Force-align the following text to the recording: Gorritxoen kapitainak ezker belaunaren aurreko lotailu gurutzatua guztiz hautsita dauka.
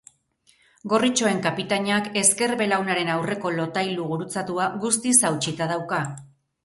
Gorritxoen 0.93 1.41
kapitainak 1.47 2.09
ezker 2.23 2.53
belaunaren 2.61 3.13
aurreko 3.17 3.51
lotailu 3.59 4.09
gurutzatua 4.15 4.67
guztiz 4.87 5.15
hautsita 5.31 5.69
dauka. 5.75 6.01